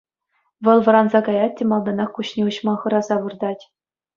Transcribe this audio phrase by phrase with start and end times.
[0.63, 3.63] Вӑл вӑранса каять те малтанах куҫне уҫма хӑраса выртать.